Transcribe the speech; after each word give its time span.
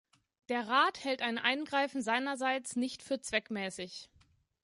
Der 0.49 0.67
Rat 0.67 1.03
hält 1.03 1.21
ein 1.21 1.37
Eingreifen 1.37 2.01
seinerseits 2.01 2.75
nicht 2.75 3.03
für 3.03 3.19
zweckmäßig. 3.21 4.09